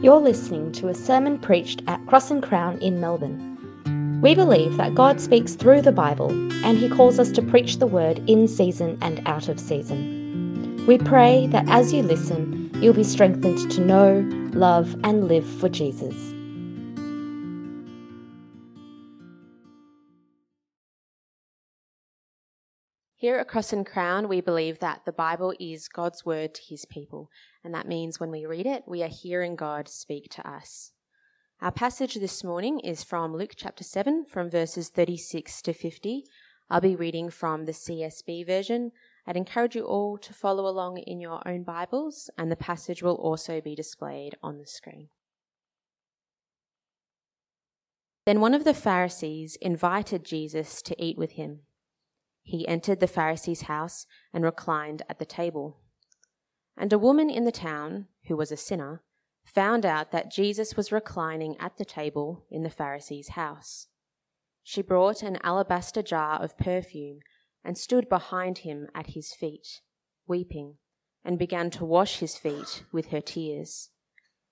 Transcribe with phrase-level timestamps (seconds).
[0.00, 4.20] You're listening to a sermon preached at Cross and Crown in Melbourne.
[4.22, 6.30] We believe that God speaks through the Bible
[6.64, 10.84] and He calls us to preach the word in season and out of season.
[10.86, 15.68] We pray that as you listen, you'll be strengthened to know, love, and live for
[15.68, 16.14] Jesus.
[23.20, 26.84] Here at Cross and Crown, we believe that the Bible is God's word to his
[26.84, 27.32] people,
[27.64, 30.92] and that means when we read it, we are hearing God speak to us.
[31.60, 36.26] Our passage this morning is from Luke chapter 7, from verses 36 to 50.
[36.70, 38.92] I'll be reading from the CSB version.
[39.26, 43.16] I'd encourage you all to follow along in your own Bibles, and the passage will
[43.16, 45.08] also be displayed on the screen.
[48.26, 51.62] Then one of the Pharisees invited Jesus to eat with him
[52.48, 55.76] he entered the Pharisee's house and reclined at the table.
[56.78, 59.02] And a woman in the town, who was a sinner,
[59.44, 63.88] found out that Jesus was reclining at the table in the Pharisee's house.
[64.62, 67.18] She brought an alabaster jar of perfume
[67.62, 69.82] and stood behind him at his feet,
[70.26, 70.78] weeping,
[71.22, 73.90] and began to wash his feet with her tears.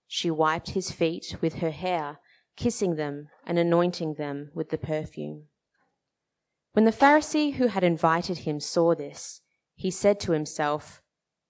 [0.07, 2.19] She wiped his feet with her hair,
[2.57, 5.45] kissing them and anointing them with the perfume.
[6.77, 9.41] When the Pharisee who had invited him saw this,
[9.77, 11.01] he said to himself,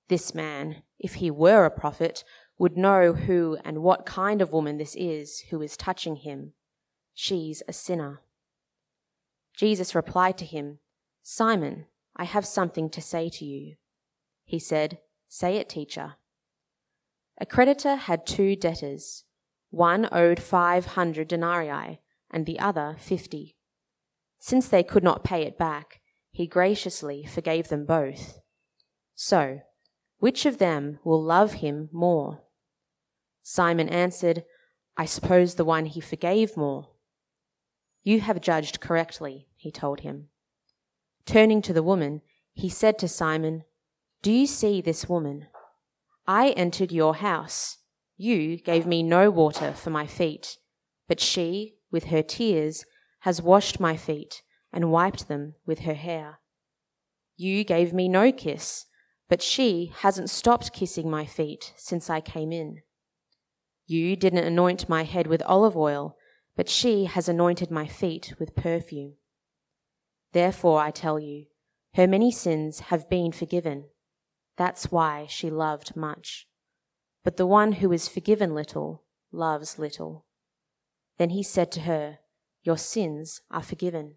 [0.07, 2.23] This man, if he were a prophet,
[2.59, 6.53] would know who and what kind of woman this is who is touching him.
[7.13, 8.21] She's a sinner.
[9.53, 10.79] Jesus replied to him,
[11.25, 13.75] Simon, I have something to say to you.
[14.45, 16.15] He said, Say it, teacher.
[17.39, 19.25] A creditor had two debtors.
[19.71, 21.99] One owed five hundred denarii,
[22.31, 23.56] and the other fifty.
[24.39, 28.41] Since they could not pay it back, he graciously forgave them both.
[29.15, 29.61] So,
[30.19, 32.43] which of them will love him more?
[33.43, 34.45] Simon answered,
[34.97, 36.89] I suppose the one he forgave more.
[38.03, 40.29] You have judged correctly, he told him.
[41.25, 43.65] Turning to the woman, he said to Simon,
[44.23, 45.47] Do you see this woman?
[46.27, 47.79] I entered your house.
[48.17, 50.57] You gave me no water for my feet,
[51.09, 52.85] but she, with her tears,
[53.27, 54.43] has washed my feet
[54.73, 56.39] and wiped them with her hair.
[57.37, 58.87] You gave me no kiss,
[59.29, 62.83] but she hasn't stopped kissing my feet since I came in.
[63.85, 66.17] You didn't anoint my head with olive oil,
[66.57, 69.15] but she has anointed my feet with perfume.
[70.31, 71.47] Therefore, I tell you,
[71.95, 73.87] her many sins have been forgiven.
[74.57, 76.47] That's why she loved much.
[77.25, 80.27] But the one who is forgiven little loves little.
[81.19, 82.21] Then he said to her,
[82.67, 84.17] your sins are forgiven.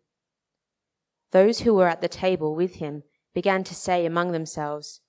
[1.31, 3.03] Those who were at the table with him
[3.35, 5.01] began to say among themselves,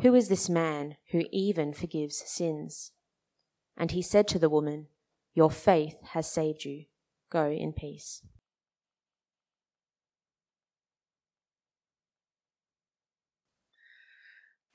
[0.00, 2.90] Who is this man who even forgives sins?
[3.76, 4.88] And he said to the woman,
[5.32, 6.86] Your faith has saved you.
[7.30, 8.22] Go in peace.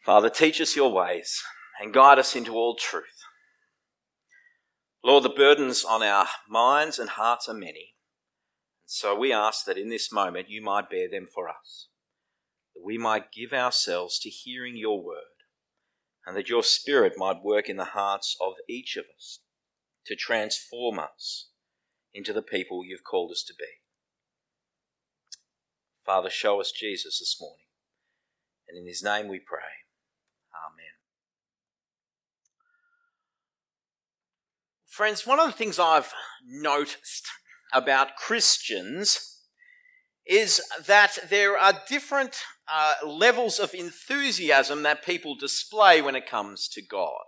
[0.06, 1.42] Father, teach us your ways
[1.82, 3.06] and guide us into all truth.
[5.04, 7.93] Lord, the burdens on our minds and hearts are many.
[8.86, 11.88] So we ask that in this moment you might bear them for us,
[12.76, 15.24] that we might give ourselves to hearing your word,
[16.26, 19.40] and that your Spirit might work in the hearts of each of us
[20.06, 21.50] to transform us
[22.14, 23.66] into the people you've called us to be.
[26.06, 27.66] Father, show us Jesus this morning,
[28.68, 29.60] and in his name we pray.
[30.54, 30.86] Amen.
[34.86, 36.14] Friends, one of the things I've
[36.46, 37.28] noticed
[37.74, 39.40] about Christians
[40.26, 42.36] is that there are different
[42.72, 47.24] uh, levels of enthusiasm that people display when it comes to God.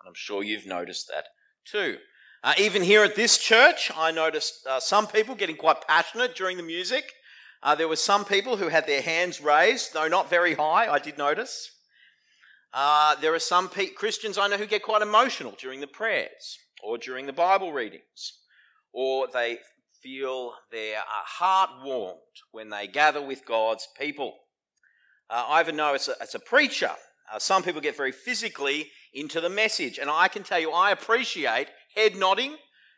[0.00, 1.26] And I'm sure you've noticed that
[1.64, 1.98] too.
[2.42, 6.56] Uh, even here at this church, I noticed uh, some people getting quite passionate during
[6.56, 7.12] the music.
[7.62, 10.98] Uh, there were some people who had their hands raised, though not very high, I
[10.98, 11.70] did notice.
[12.72, 16.58] Uh, there are some pe- Christians I know who get quite emotional during the prayers
[16.82, 18.38] or during the Bible readings
[18.92, 19.58] or they
[20.02, 22.18] feel their heart warmed
[22.52, 24.34] when they gather with God's people.
[25.30, 26.90] Uh, I even know as a, as a preacher,
[27.32, 30.90] uh, some people get very physically into the message, and I can tell you, I
[30.90, 32.56] appreciate head nodding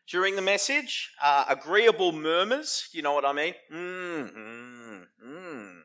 [0.08, 3.54] during the message, uh, agreeable murmurs, you know what I mean?
[3.72, 5.81] Mm, mm, mm.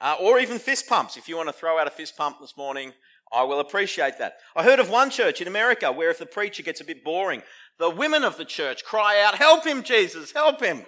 [0.00, 1.16] Uh, or even fist pumps.
[1.16, 2.92] If you want to throw out a fist pump this morning,
[3.34, 4.36] I will appreciate that.
[4.54, 7.42] I heard of one church in America where if the preacher gets a bit boring,
[7.78, 10.84] the women of the church cry out, Help him, Jesus, help him.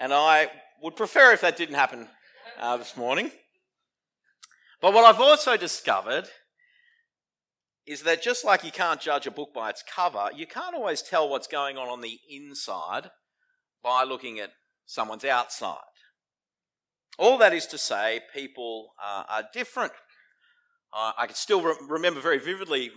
[0.00, 0.50] And I
[0.82, 2.08] would prefer if that didn't happen
[2.58, 3.30] uh, this morning.
[4.80, 6.24] But what I've also discovered
[7.86, 11.02] is that just like you can't judge a book by its cover, you can't always
[11.02, 13.10] tell what's going on on the inside
[13.82, 14.50] by looking at
[14.86, 15.76] someone's outside.
[17.18, 19.92] All that is to say, people uh, are different.
[20.92, 22.90] Uh, I can still re- remember very vividly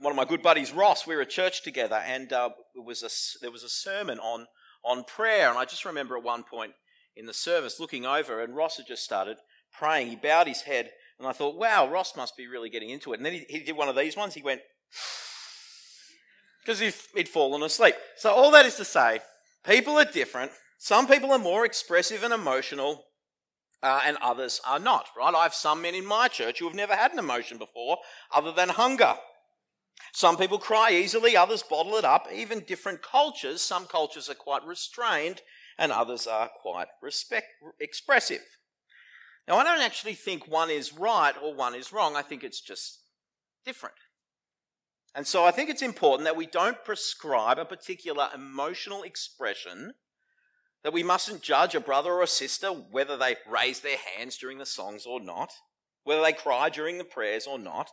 [0.00, 1.06] one of my good buddies, Ross.
[1.06, 3.10] We were at church together, and uh, was a,
[3.40, 4.46] there was a sermon on
[4.84, 5.48] on prayer.
[5.48, 6.72] And I just remember at one point
[7.16, 9.38] in the service looking over, and Ross had just started
[9.72, 10.08] praying.
[10.08, 13.16] He bowed his head, and I thought, "Wow, Ross must be really getting into it."
[13.18, 14.34] And then he, he did one of these ones.
[14.34, 14.60] He went
[16.64, 17.94] because he'd fallen asleep.
[18.16, 19.20] So all that is to say,
[19.64, 20.52] people are different.
[20.78, 23.04] Some people are more expressive and emotional
[23.82, 25.34] uh, and others are not, right?
[25.34, 27.98] I have some men in my church who have never had an emotion before
[28.34, 29.14] other than hunger.
[30.12, 32.26] Some people cry easily, others bottle it up.
[32.32, 35.42] Even different cultures, some cultures are quite restrained
[35.78, 37.46] and others are quite respect,
[37.80, 38.42] expressive.
[39.46, 42.16] Now, I don't actually think one is right or one is wrong.
[42.16, 43.00] I think it's just
[43.64, 43.94] different.
[45.14, 49.94] And so I think it's important that we don't prescribe a particular emotional expression
[50.88, 54.56] that we mustn't judge a brother or a sister whether they raise their hands during
[54.56, 55.52] the songs or not,
[56.04, 57.90] whether they cry during the prayers or not.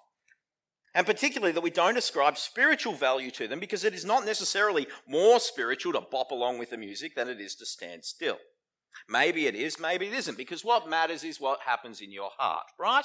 [0.94, 4.88] And particularly that we don't ascribe spiritual value to them because it is not necessarily
[5.10, 8.38] more spiritual to bop along with the music than it is to stand still.
[9.10, 12.68] Maybe it is, maybe it isn't, because what matters is what happens in your heart,
[12.80, 13.04] right?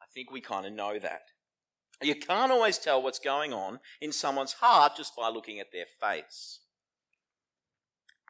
[0.00, 1.22] I think we kind of know that.
[2.00, 5.86] You can't always tell what's going on in someone's heart just by looking at their
[6.00, 6.60] face.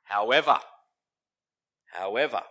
[0.04, 0.58] However,
[1.92, 2.42] however,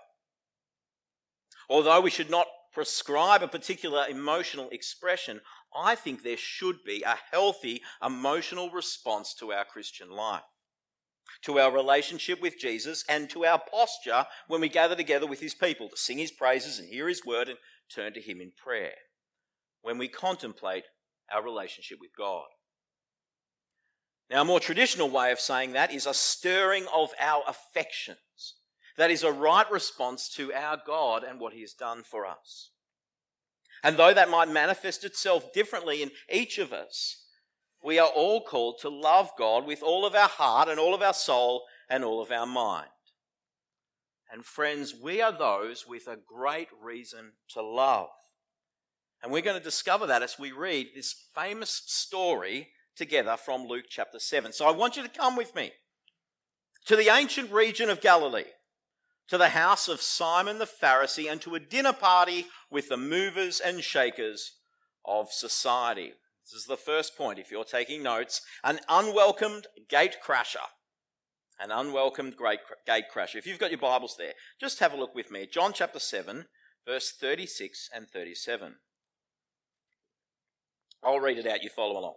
[1.70, 5.42] although we should not prescribe a particular emotional expression,
[5.76, 10.44] I think there should be a healthy emotional response to our Christian life,
[11.44, 15.56] to our relationship with Jesus, and to our posture when we gather together with his
[15.56, 17.58] people to sing his praises and hear his word and
[17.94, 18.94] turn to him in prayer,
[19.82, 20.84] when we contemplate
[21.32, 22.46] our relationship with God.
[24.30, 28.18] Now, a more traditional way of saying that is a stirring of our affections.
[28.98, 32.72] That is a right response to our God and what He has done for us.
[33.84, 37.24] And though that might manifest itself differently in each of us,
[37.84, 41.02] we are all called to love God with all of our heart and all of
[41.02, 42.90] our soul and all of our mind.
[44.32, 48.10] And friends, we are those with a great reason to love.
[49.24, 53.86] And we're going to discover that as we read this famous story together from Luke
[53.90, 54.52] chapter 7.
[54.54, 55.72] So I want you to come with me
[56.86, 58.44] to the ancient region of Galilee,
[59.30, 63.60] to the house of Simon the Pharisee, and to a dinner party with the movers
[63.60, 64.54] and shakers
[65.06, 66.14] of society.
[66.44, 68.42] This is the first point if you're taking notes.
[68.64, 70.68] An unwelcomed gate crasher.
[71.60, 72.36] An unwelcomed
[72.86, 73.36] gate crasher.
[73.36, 75.48] If you've got your Bibles there, just have a look with me.
[75.52, 76.46] John chapter 7,
[76.86, 78.76] verse 36 and 37.
[81.04, 82.16] I'll read it out, you follow along.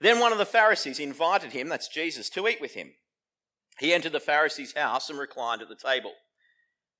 [0.00, 2.92] Then one of the Pharisees invited him, that's Jesus, to eat with him.
[3.80, 6.12] He entered the Pharisee's house and reclined at the table.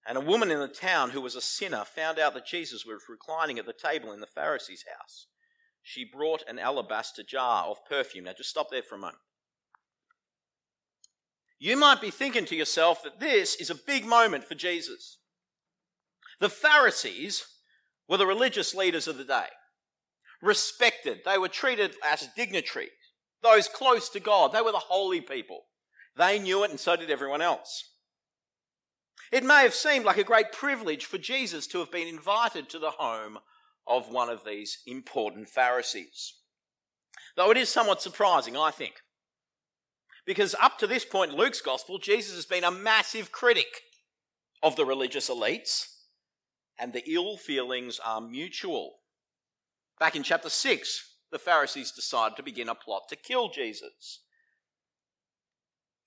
[0.08, 3.02] And a woman in the town who was a sinner found out that Jesus was
[3.08, 5.26] reclining at the table in the Pharisee's house.
[5.82, 8.24] She brought an alabaster jar of perfume.
[8.24, 9.18] Now, just stop there for a moment.
[11.58, 15.18] You might be thinking to yourself that this is a big moment for Jesus.
[16.40, 17.44] The Pharisees
[18.08, 19.48] were the religious leaders of the day
[20.42, 21.18] respected.
[21.26, 22.88] They were treated as dignitaries,
[23.42, 24.52] those close to God.
[24.52, 25.64] They were the holy people.
[26.20, 27.92] They knew it, and so did everyone else.
[29.32, 32.78] It may have seemed like a great privilege for Jesus to have been invited to
[32.78, 33.38] the home
[33.86, 36.34] of one of these important Pharisees.
[37.36, 38.96] Though it is somewhat surprising, I think.
[40.26, 43.80] Because up to this point in Luke's gospel, Jesus has been a massive critic
[44.62, 45.86] of the religious elites,
[46.78, 48.96] and the ill feelings are mutual.
[49.98, 54.20] Back in chapter 6, the Pharisees decide to begin a plot to kill Jesus.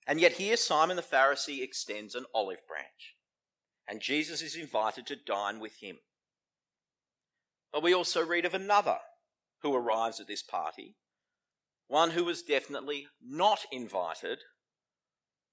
[0.06, 3.16] And yet, here Simon the Pharisee extends an olive branch,
[3.88, 5.96] and Jesus is invited to dine with him.
[7.72, 8.98] But we also read of another
[9.62, 10.96] who arrives at this party,
[11.88, 14.40] one who was definitely not invited,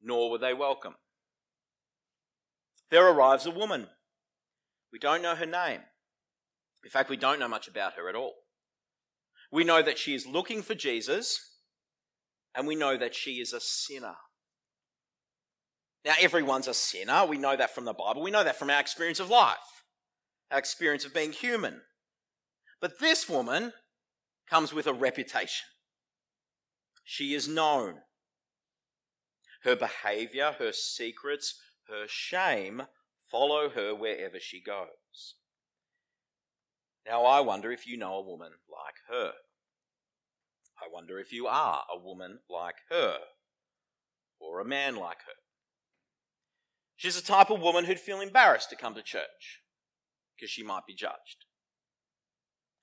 [0.01, 0.95] nor were they welcome.
[2.89, 3.87] There arrives a woman.
[4.91, 5.79] We don't know her name.
[6.83, 8.33] In fact, we don't know much about her at all.
[9.49, 11.39] We know that she is looking for Jesus,
[12.53, 14.15] and we know that she is a sinner.
[16.03, 17.25] Now, everyone's a sinner.
[17.25, 18.21] We know that from the Bible.
[18.21, 19.83] We know that from our experience of life,
[20.49, 21.81] our experience of being human.
[22.79, 23.73] But this woman
[24.49, 25.67] comes with a reputation.
[27.03, 27.99] She is known.
[29.63, 32.83] Her behavior, her secrets, her shame
[33.29, 35.35] follow her wherever she goes.
[37.05, 39.33] Now, I wonder if you know a woman like her.
[40.79, 43.17] I wonder if you are a woman like her
[44.39, 45.40] or a man like her.
[47.01, 49.63] She's the type of woman who'd feel embarrassed to come to church
[50.35, 51.45] because she might be judged.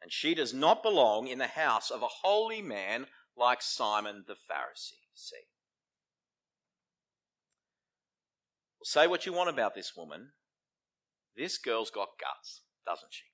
[0.02, 3.06] And she does not belong in the house of a holy man
[3.36, 5.06] like Simon the Pharisee.
[5.14, 5.36] See?
[8.80, 10.30] Well, say what you want about this woman.
[11.36, 13.26] This girl's got guts, doesn't she?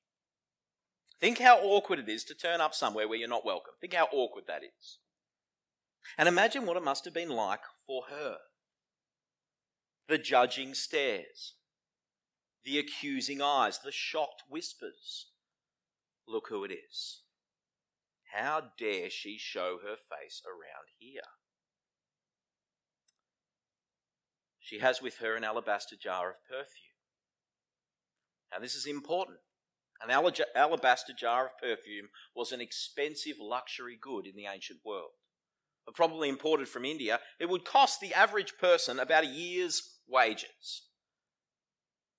[1.18, 3.72] Think how awkward it is to turn up somewhere where you're not welcome.
[3.80, 4.98] Think how awkward that is.
[6.18, 8.36] And imagine what it must have been like for her.
[10.08, 11.54] The judging stares,
[12.64, 15.28] the accusing eyes, the shocked whispers.
[16.28, 17.22] Look who it is.
[18.34, 21.22] How dare she show her face around here?
[24.60, 26.96] She has with her an alabaster jar of perfume.
[28.50, 29.38] Now, this is important.
[30.02, 35.12] An alabaster jar of perfume was an expensive luxury good in the ancient world.
[35.84, 40.82] But probably imported from India, it would cost the average person about a year's wages.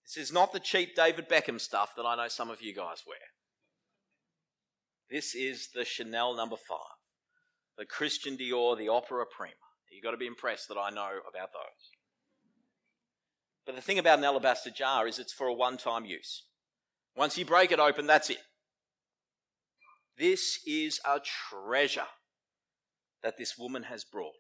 [0.06, 3.04] This is not the cheap David Beckham stuff that I know some of you guys
[3.08, 3.18] wear.
[5.10, 6.80] This is the Chanel number five,
[7.78, 9.54] the Christian Dior, the Opera Prima.
[9.92, 11.92] You've got to be impressed that I know about those.
[13.66, 16.44] But the thing about an alabaster jar is it's for a one time use.
[17.16, 18.42] Once you break it open, that's it.
[20.18, 22.08] This is a treasure
[23.24, 24.34] that this woman has brought.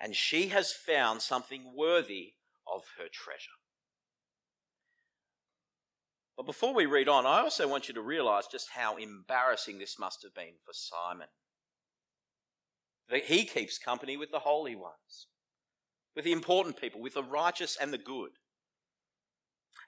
[0.00, 2.34] And she has found something worthy
[2.72, 3.50] of her treasure.
[6.36, 9.98] But before we read on, I also want you to realize just how embarrassing this
[9.98, 11.26] must have been for Simon.
[13.10, 15.26] That he keeps company with the holy ones,
[16.14, 18.30] with the important people, with the righteous and the good.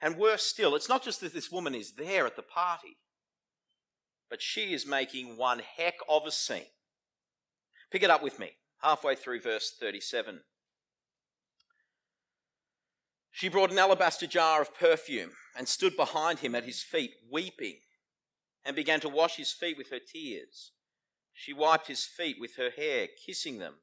[0.01, 2.97] And worse still, it's not just that this woman is there at the party,
[4.29, 6.65] but she is making one heck of a scene.
[7.91, 10.41] Pick it up with me, halfway through verse 37.
[13.31, 17.77] She brought an alabaster jar of perfume and stood behind him at his feet, weeping,
[18.65, 20.71] and began to wash his feet with her tears.
[21.33, 23.75] She wiped his feet with her hair, kissing them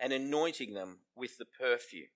[0.00, 2.08] and anointing them with the perfume.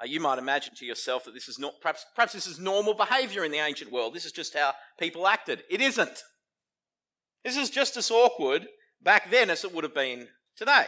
[0.00, 2.94] Uh, you might imagine to yourself that this is not, perhaps, perhaps this is normal
[2.94, 4.14] behavior in the ancient world.
[4.14, 5.62] This is just how people acted.
[5.68, 6.22] It isn't.
[7.44, 8.66] This is just as awkward
[9.02, 10.86] back then as it would have been today.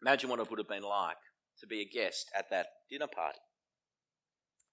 [0.00, 1.16] Imagine what it would have been like
[1.60, 3.38] to be a guest at that dinner party.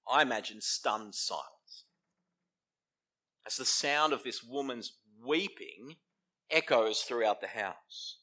[0.10, 1.86] I imagine stunned silence.
[3.46, 4.94] As the sound of this woman's
[5.24, 5.98] weeping
[6.50, 8.18] echoes throughout the house.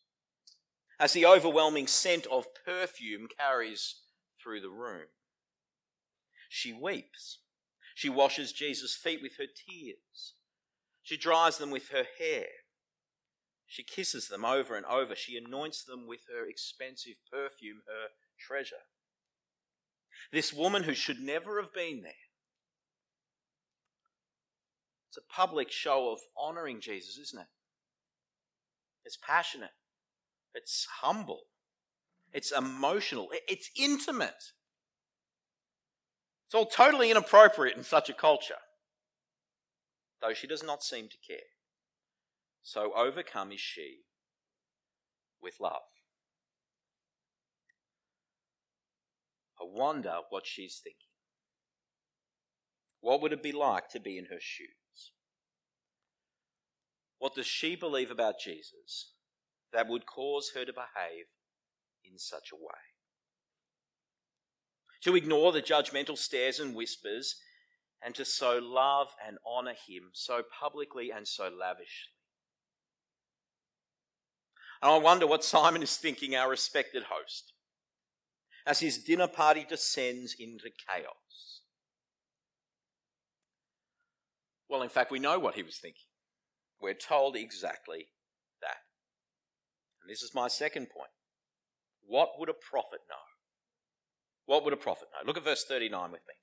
[0.99, 3.97] As the overwhelming scent of perfume carries
[4.43, 5.07] through the room.
[6.49, 7.39] She weeps.
[7.95, 10.35] She washes Jesus' feet with her tears.
[11.03, 12.47] She dries them with her hair.
[13.67, 15.15] She kisses them over and over.
[15.15, 18.09] She anoints them with her expensive perfume, her
[18.39, 18.85] treasure.
[20.33, 22.13] This woman who should never have been there.
[25.09, 27.49] It's a public show of honoring Jesus, isn't it?
[29.05, 29.71] It's passionate.
[30.55, 31.43] It's humble.
[32.33, 33.29] It's emotional.
[33.49, 34.53] It's intimate.
[36.47, 38.55] It's all totally inappropriate in such a culture,
[40.21, 41.39] though she does not seem to care.
[42.67, 43.99] So overcome is she
[45.41, 45.87] with love.
[49.61, 50.99] I wonder what she's thinking.
[53.01, 55.13] What would it be like to be in her shoes?
[57.21, 59.13] What does she believe about Jesus
[59.73, 61.27] that would cause her to behave
[62.05, 62.83] in such a way?
[65.03, 67.37] To ignore the judgmental stares and whispers,
[68.03, 72.16] and to so love and honour him so publicly and so lavishly.
[74.83, 77.53] And I wonder what Simon is thinking, our respected host
[78.67, 81.61] as his dinner party descends into chaos?
[84.69, 86.03] Well, in fact, we know what he was thinking.
[86.81, 88.09] We're told exactly
[88.61, 88.79] that.
[90.03, 91.11] And this is my second point.
[92.05, 93.17] What would a prophet know?
[94.47, 95.27] What would a prophet know?
[95.27, 96.35] Look at verse 39 with me.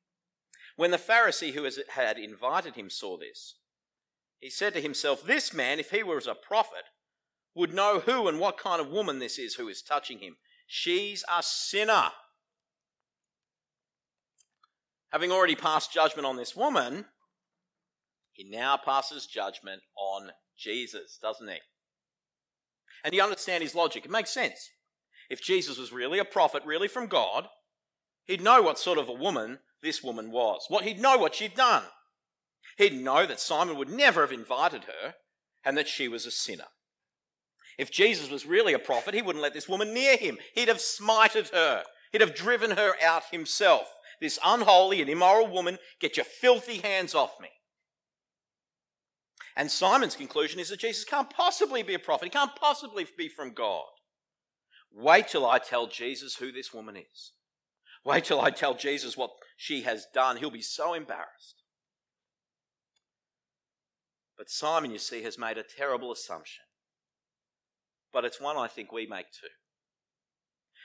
[0.75, 3.55] When the Pharisee who had invited him saw this,
[4.39, 6.85] he said to himself, This man, if he was a prophet,
[7.55, 10.35] would know who and what kind of woman this is who is touching him
[10.75, 12.09] She's a sinner.
[15.11, 17.05] Having already passed judgment on this woman,
[18.31, 21.57] he now passes judgment on Jesus, doesn't he?
[23.03, 24.05] And you understand his logic.
[24.05, 24.71] It makes sense.
[25.29, 27.47] If Jesus was really a prophet, really from God,
[28.25, 30.65] he'd know what sort of a woman this woman was.
[30.69, 31.83] What he'd know what she'd done.
[32.77, 35.13] He'd know that Simon would never have invited her,
[35.63, 36.72] and that she was a sinner.
[37.77, 40.37] If Jesus was really a prophet, he wouldn't let this woman near him.
[40.53, 43.87] He'd have smited her, he'd have driven her out himself.
[44.21, 47.49] This unholy and immoral woman, get your filthy hands off me.
[49.55, 53.27] And Simon's conclusion is that Jesus can't possibly be a prophet, he can't possibly be
[53.27, 53.85] from God.
[54.91, 57.31] Wait till I tell Jesus who this woman is.
[58.05, 60.37] Wait till I tell Jesus what she has done.
[60.37, 61.63] He'll be so embarrassed.
[64.37, 66.63] But Simon, you see, has made a terrible assumption.
[68.13, 69.47] But it's one I think we make too.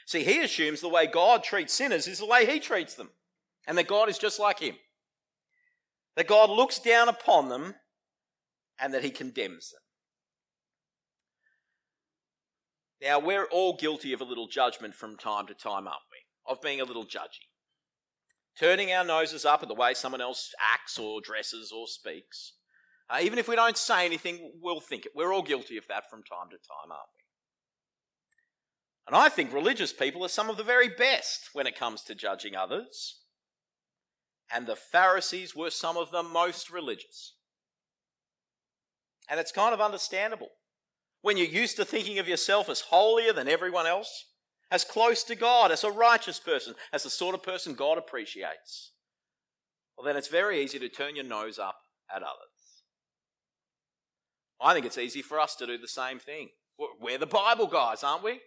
[0.06, 3.10] See, he assumes the way God treats sinners is the way he treats them,
[3.66, 4.76] and that God is just like him.
[6.16, 7.74] That God looks down upon them
[8.80, 9.80] and that he condemns them.
[13.00, 16.52] Now, we're all guilty of a little judgment from time to time, aren't we?
[16.52, 17.46] Of being a little judgy.
[18.58, 22.54] Turning our noses up at the way someone else acts or dresses or speaks.
[23.10, 25.12] Uh, even if we don't say anything, we'll think it.
[25.14, 27.24] We're all guilty of that from time to time, aren't we?
[29.06, 32.14] And I think religious people are some of the very best when it comes to
[32.14, 33.20] judging others.
[34.52, 37.34] And the Pharisees were some of the most religious.
[39.30, 40.50] And it's kind of understandable.
[41.22, 44.26] When you're used to thinking of yourself as holier than everyone else,
[44.70, 48.92] as close to God, as a righteous person, as the sort of person God appreciates,
[49.96, 51.78] well, then it's very easy to turn your nose up
[52.14, 52.57] at others.
[54.60, 56.48] I think it's easy for us to do the same thing.
[57.00, 58.40] We're the Bible guys, aren't we?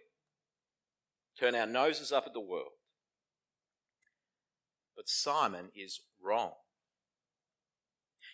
[1.38, 2.72] Turn our noses up at the world.
[4.96, 6.52] But Simon is wrong.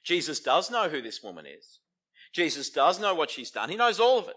[0.05, 1.81] Jesus does know who this woman is.
[2.33, 3.71] Jesus does know what she's done.
[3.71, 4.37] He knows all of it.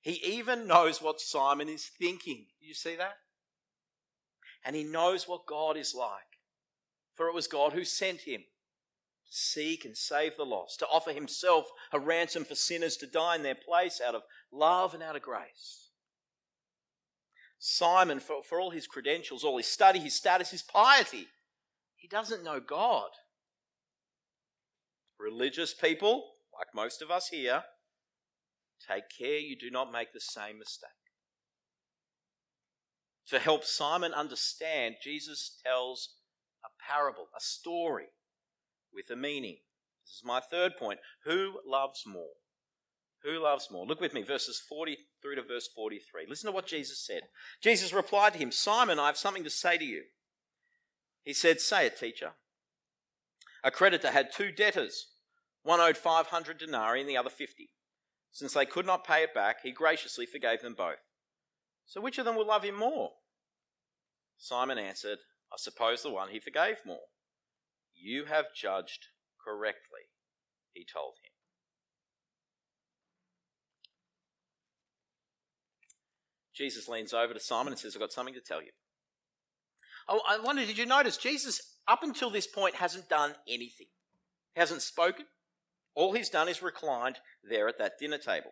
[0.00, 2.46] He even knows what Simon is thinking.
[2.60, 3.16] You see that?
[4.64, 6.10] And he knows what God is like.
[7.14, 8.42] For it was God who sent him
[9.30, 13.36] to seek and save the lost, to offer himself a ransom for sinners to die
[13.36, 14.22] in their place out of
[14.52, 15.88] love and out of grace.
[17.58, 21.26] Simon, for, for all his credentials, all his study, his status, his piety,
[21.96, 23.10] he doesn't know God.
[25.18, 26.24] Religious people
[26.60, 27.62] like most of us here,
[28.86, 30.90] take care you do not make the same mistake.
[33.28, 36.16] To help Simon understand, Jesus tells
[36.62, 38.08] a parable, a story
[38.94, 39.58] with a meaning.
[40.04, 41.00] This is my third point.
[41.24, 42.34] Who loves more?
[43.22, 43.86] Who loves more?
[43.86, 46.26] Look with me, verses 40 through to verse 43.
[46.28, 47.22] Listen to what Jesus said.
[47.62, 50.04] Jesus replied to him, Simon, I have something to say to you.
[51.22, 52.32] He said, Say it, teacher.
[53.62, 55.08] A creditor had two debtors.
[55.62, 57.68] One owed 500 denarii and the other 50.
[58.32, 60.96] Since they could not pay it back, he graciously forgave them both.
[61.84, 63.10] So which of them will love him more?
[64.38, 65.18] Simon answered,
[65.52, 67.08] I suppose the one he forgave more.
[68.02, 69.08] You have judged
[69.44, 70.08] correctly,
[70.72, 71.30] he told him.
[76.54, 78.70] Jesus leans over to Simon and says, I've got something to tell you.
[80.08, 83.86] Oh, I wonder, did you notice Jesus, up until this point, hasn't done anything?
[84.54, 85.26] He hasn't spoken,
[85.94, 88.50] all he's done is reclined there at that dinner table.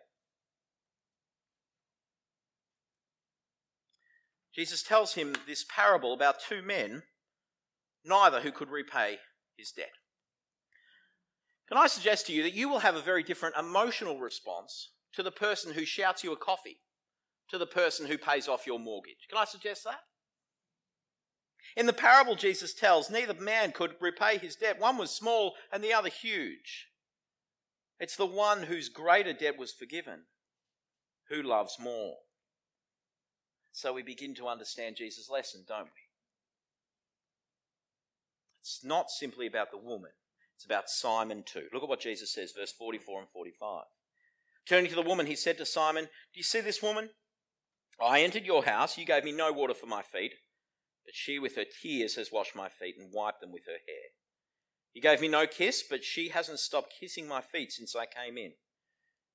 [4.55, 7.03] Jesus tells him this parable about two men,
[8.03, 9.19] neither who could repay
[9.59, 9.91] his debt.
[11.67, 15.21] Can I suggest to you that you will have a very different emotional response to
[15.21, 16.79] the person who shouts you a coffee,
[17.49, 19.27] to the person who pays off your mortgage?
[19.29, 19.99] Can I suggest that?
[21.77, 24.79] In the parable Jesus tells, neither man could repay his debt.
[24.79, 26.87] One was small and the other huge.
[27.99, 30.21] It's the one whose greater debt was forgiven
[31.29, 32.15] who loves more.
[33.71, 36.08] So we begin to understand Jesus' lesson, don't we?
[38.69, 40.11] It's not simply about the woman,
[40.55, 41.67] it's about Simon too.
[41.73, 43.85] Look at what Jesus says, verse 44 and 45.
[44.67, 47.09] Turning to the woman, he said to Simon, Do you see this woman?
[47.99, 50.33] I entered your house, you gave me no water for my feet,
[51.03, 54.09] but she with her tears has washed my feet and wiped them with her hair.
[54.93, 58.37] You gave me no kiss, but she hasn't stopped kissing my feet since I came
[58.37, 58.53] in.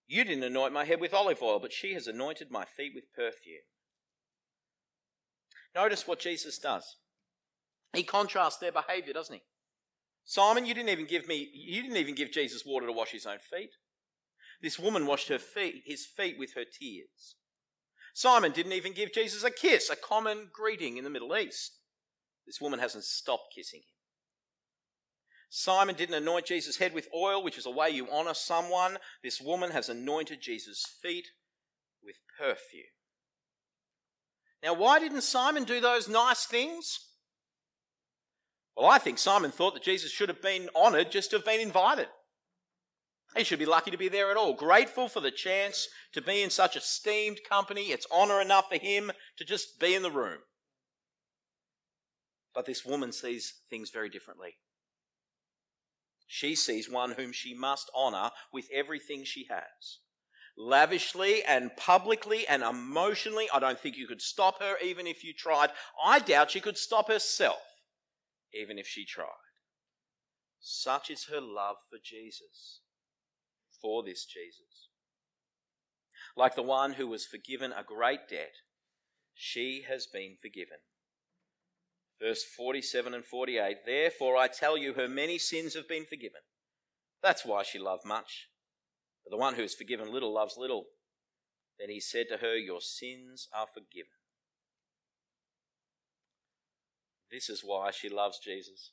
[0.07, 3.13] You didn't anoint my head with olive oil, but she has anointed my feet with
[3.13, 3.65] perfume.
[5.75, 6.97] Notice what Jesus does.
[7.95, 9.43] He contrasts their behavior, doesn't he?
[10.25, 13.27] Simon, you didn't even give me you didn't even give Jesus water to wash his
[13.27, 13.71] own feet.
[14.63, 17.37] This woman washed her feet, his feet with her tears.
[18.15, 21.73] Simon didn't even give Jesus a kiss, a common greeting in the Middle East.
[22.47, 23.95] This woman hasn't stopped kissing him.
[25.51, 28.99] Simon didn't anoint Jesus' head with oil, which is a way you honor someone.
[29.23, 31.29] This woman has anointed Jesus' feet
[32.03, 32.85] with perfume.
[34.63, 36.99] Now, why didn't Simon do those nice things?
[38.77, 41.61] Well, I think Simon thought that Jesus should have been honored just to have been
[41.61, 42.09] invited.
[43.37, 46.43] He should be lucky to be there at all, grateful for the chance to be
[46.43, 47.87] in such esteemed company.
[47.87, 50.39] It's honour enough for him to just be in the room.
[52.55, 54.55] But this woman sees things very differently.
[56.27, 59.99] She sees one whom she must honour with everything she has.
[60.57, 65.33] Lavishly and publicly and emotionally, I don't think you could stop her even if you
[65.33, 65.71] tried.
[66.05, 67.59] I doubt she could stop herself
[68.55, 69.27] even if she tried.
[70.61, 72.81] Such is her love for Jesus,
[73.81, 74.89] for this Jesus.
[76.37, 78.55] Like the one who was forgiven a great debt,
[79.35, 80.79] she has been forgiven.
[82.21, 86.41] Verse 47 and 48 Therefore I tell you, her many sins have been forgiven.
[87.23, 88.49] That's why she loved much.
[89.25, 90.87] But the one who is forgiven little loves little.
[91.79, 94.13] Then he said to her, Your sins are forgiven.
[97.35, 98.93] This is why she loves Jesus.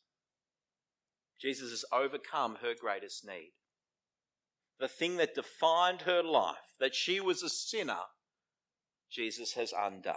[1.39, 3.51] Jesus has overcome her greatest need.
[4.80, 7.99] The thing that defined her life, that she was a sinner,
[9.12, 10.15] Jesus has undone.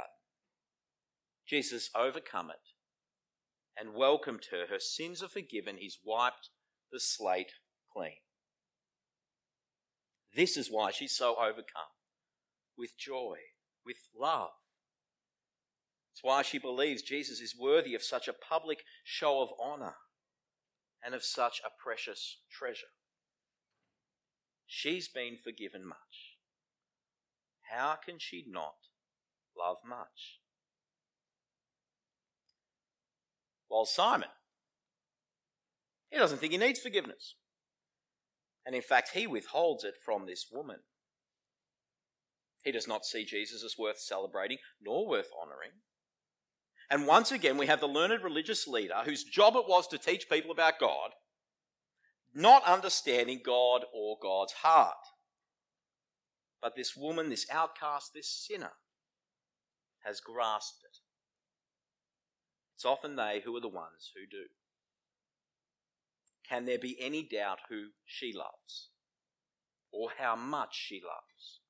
[1.46, 2.72] Jesus overcome it
[3.78, 4.68] and welcomed her.
[4.70, 5.76] Her sins are forgiven.
[5.78, 6.48] He's wiped
[6.90, 7.52] the slate
[7.92, 8.22] clean.
[10.34, 11.92] This is why she's so overcome
[12.78, 13.36] with joy,
[13.84, 14.52] with love.
[16.14, 19.96] It's why she believes Jesus is worthy of such a public show of honour
[21.04, 22.92] and of such a precious treasure.
[24.64, 26.36] She's been forgiven much.
[27.68, 28.74] How can she not
[29.58, 30.38] love much?
[33.66, 34.28] While Simon,
[36.10, 37.34] he doesn't think he needs forgiveness.
[38.64, 40.78] And in fact, he withholds it from this woman.
[42.62, 45.72] He does not see Jesus as worth celebrating nor worth honouring.
[46.90, 50.28] And once again, we have the learned religious leader whose job it was to teach
[50.28, 51.10] people about God,
[52.34, 54.94] not understanding God or God's heart.
[56.60, 58.72] But this woman, this outcast, this sinner,
[60.04, 60.98] has grasped it.
[62.74, 64.44] It's often they who are the ones who do.
[66.48, 68.90] Can there be any doubt who she loves
[69.90, 71.60] or how much she loves?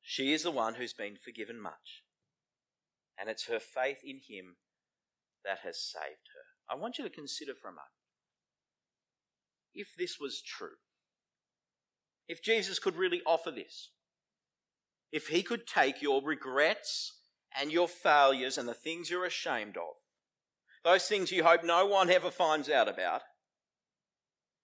[0.00, 2.02] She is the one who's been forgiven much
[3.22, 4.56] and it's her faith in him
[5.44, 6.74] that has saved her.
[6.74, 7.86] I want you to consider for a moment
[9.72, 10.76] if this was true,
[12.26, 13.90] if Jesus could really offer this,
[15.12, 17.20] if he could take your regrets
[17.56, 19.94] and your failures and the things you're ashamed of,
[20.84, 23.22] those things you hope no one ever finds out about,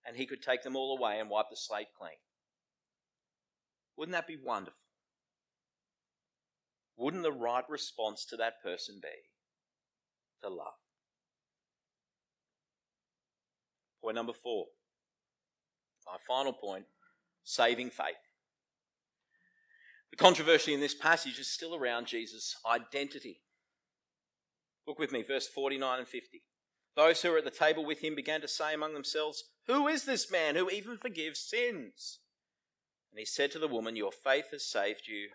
[0.04, 2.10] and he could take them all away and wipe the slate clean.
[3.96, 4.87] Wouldn't that be wonderful?
[6.98, 9.08] Wouldn't the right response to that person be
[10.42, 10.74] to love?
[14.02, 14.66] Point number four.
[16.06, 16.84] My final point
[17.44, 18.16] saving faith.
[20.10, 23.42] The controversy in this passage is still around Jesus' identity.
[24.86, 26.42] Look with me, verse 49 and 50.
[26.96, 30.04] Those who were at the table with him began to say among themselves, Who is
[30.04, 32.18] this man who even forgives sins?
[33.12, 35.28] And he said to the woman, Your faith has saved you.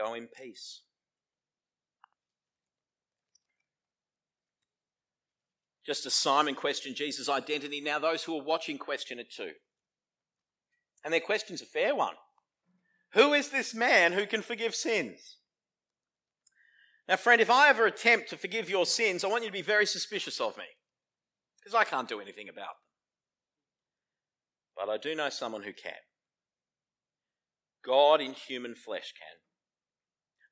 [0.00, 0.80] Go in peace.
[5.84, 9.50] Just as Simon questioned Jesus' identity, now those who are watching question it too.
[11.04, 12.14] And their question's a fair one.
[13.12, 15.36] Who is this man who can forgive sins?
[17.06, 19.62] Now, friend, if I ever attempt to forgive your sins, I want you to be
[19.62, 20.64] very suspicious of me,
[21.60, 22.76] because I can't do anything about them.
[24.76, 25.92] But I do know someone who can.
[27.84, 29.40] God in human flesh can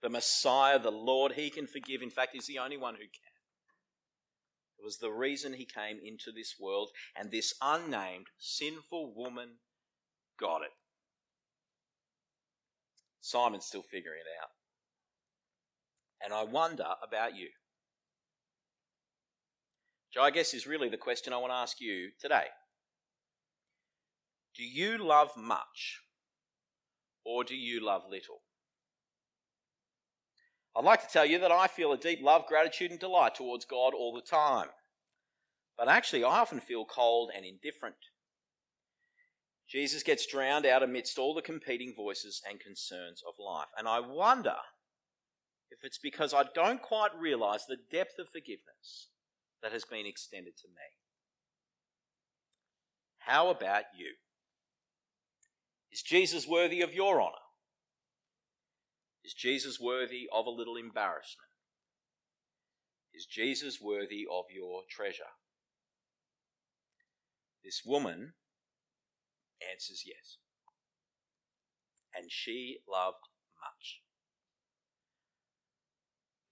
[0.02, 2.02] the Messiah, the Lord, he can forgive.
[2.02, 3.32] In fact, he's the only one who can.
[4.78, 9.56] It was the reason he came into this world, and this unnamed, sinful woman
[10.38, 10.70] got it.
[13.20, 14.50] Simon's still figuring it out.
[16.24, 17.48] And I wonder about you.
[20.08, 22.46] Which I guess is really the question I want to ask you today.
[24.56, 26.00] Do you love much
[27.24, 28.40] or do you love little?
[30.78, 33.64] I'd like to tell you that I feel a deep love, gratitude, and delight towards
[33.64, 34.68] God all the time.
[35.76, 37.96] But actually, I often feel cold and indifferent.
[39.68, 43.66] Jesus gets drowned out amidst all the competing voices and concerns of life.
[43.76, 44.54] And I wonder
[45.72, 49.08] if it's because I don't quite realize the depth of forgiveness
[49.64, 50.74] that has been extended to me.
[53.18, 54.12] How about you?
[55.90, 57.34] Is Jesus worthy of your honour?
[59.24, 61.48] Is Jesus worthy of a little embarrassment?
[63.12, 65.34] Is Jesus worthy of your treasure?
[67.64, 68.34] This woman
[69.72, 70.38] answers yes.
[72.16, 73.28] And she loved
[73.60, 74.00] much.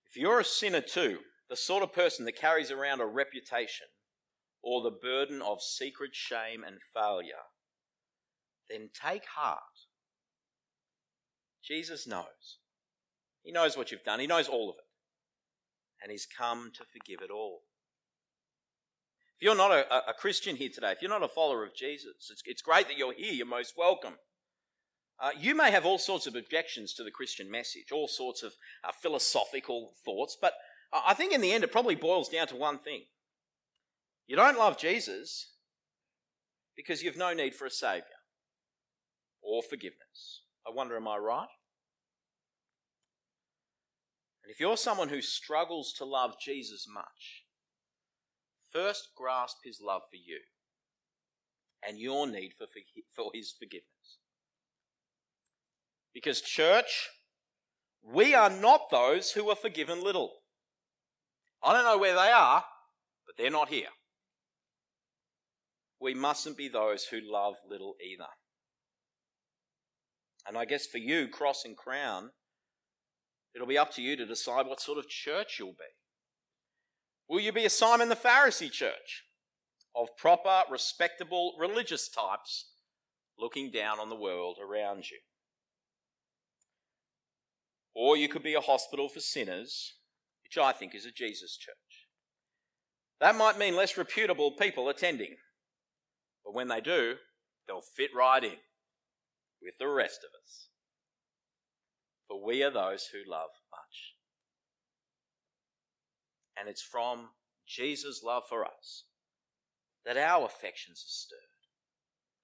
[0.08, 3.86] If you're a sinner too, the sort of person that carries around a reputation
[4.62, 7.46] or the burden of secret shame and failure,
[8.68, 9.60] then take heart.
[11.66, 12.58] Jesus knows.
[13.42, 14.84] He knows what you've done, He knows all of it.
[16.02, 17.62] And He's come to forgive it all.
[19.38, 22.30] If you're not a, a Christian here today, if you're not a follower of Jesus,
[22.30, 23.32] it's, it's great that you're here.
[23.32, 24.14] You're most welcome.
[25.20, 28.52] Uh, you may have all sorts of objections to the Christian message, all sorts of
[28.84, 30.54] uh, philosophical thoughts, but
[30.92, 33.02] I think in the end it probably boils down to one thing.
[34.26, 35.52] You don't love Jesus
[36.76, 38.04] because you've no need for a Saviour
[39.42, 40.42] or forgiveness.
[40.66, 41.46] I wonder, am I right?
[44.46, 47.42] And if you're someone who struggles to love Jesus much,
[48.72, 50.38] first grasp his love for you
[51.84, 52.66] and your need for,
[53.12, 54.18] for his forgiveness.
[56.14, 57.08] Because, church,
[58.04, 60.30] we are not those who are forgiven little.
[61.60, 62.62] I don't know where they are,
[63.26, 63.88] but they're not here.
[66.00, 68.28] We mustn't be those who love little either.
[70.46, 72.30] And I guess for you, Cross and Crown,
[73.56, 75.94] it'll be up to you to decide what sort of church you'll be.
[77.26, 79.24] Will you be a Simon the Pharisee church
[79.96, 82.72] of proper, respectable, religious types
[83.38, 85.16] looking down on the world around you?
[87.94, 89.94] Or you could be a hospital for sinners,
[90.44, 91.74] which I think is a Jesus church.
[93.20, 95.36] That might mean less reputable people attending,
[96.44, 97.14] but when they do,
[97.66, 98.58] they'll fit right in
[99.62, 100.68] with the rest of us.
[102.28, 104.14] For we are those who love much.
[106.58, 107.28] And it's from
[107.66, 109.04] Jesus' love for us
[110.04, 111.38] that our affections are stirred,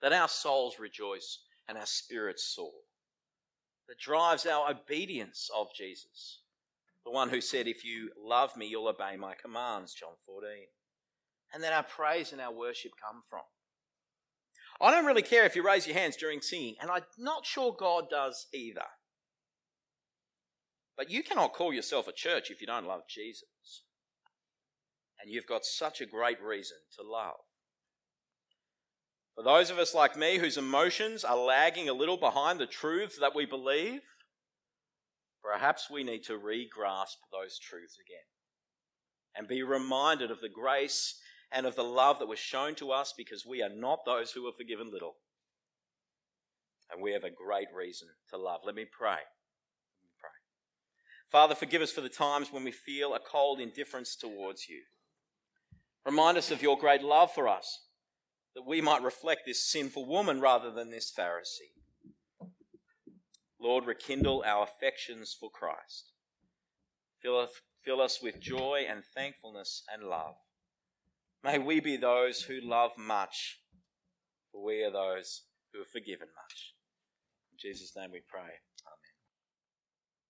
[0.03, 2.73] that our souls rejoice and our spirits soar,
[3.89, 6.41] that drives our obedience of Jesus.
[7.05, 10.49] The one who said, If you love me, you'll obey my commands, John 14.
[11.55, 13.43] And that our praise and our worship come from.
[14.81, 17.75] I don't really care if you raise your hands during singing, and I'm not sure
[17.79, 18.87] God does either.
[21.03, 23.83] But you cannot call yourself a church if you don't love Jesus.
[25.21, 27.41] And you've got such a great reason to love.
[29.35, 33.19] For those of us like me whose emotions are lagging a little behind the truths
[33.19, 34.03] that we believe,
[35.43, 38.23] perhaps we need to re-grasp those truths again
[39.35, 41.19] and be reminded of the grace
[41.51, 44.47] and of the love that was shown to us because we are not those who
[44.47, 45.17] are forgiven little.
[46.93, 48.61] And we have a great reason to love.
[48.65, 49.19] Let me pray.
[51.33, 54.83] Father, forgive us for the times when we feel a cold indifference towards you.
[56.05, 57.87] Remind us of your great love for us,
[58.55, 61.73] that we might reflect this sinful woman rather than this Pharisee.
[63.59, 66.13] Lord, rekindle our affections for Christ.
[67.23, 67.51] Fill us,
[67.83, 70.35] fill us with joy and thankfulness and love.
[71.43, 73.61] May we be those who love much,
[74.51, 76.75] for we are those who are forgiven much.
[77.53, 78.51] In Jesus' name we pray.